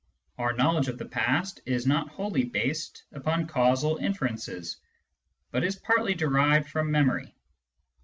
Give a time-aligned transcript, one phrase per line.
[0.39, 4.77] Our knowledge of the past is not wholly based upon causal inferences,
[5.51, 7.35] but is partly derived from memory.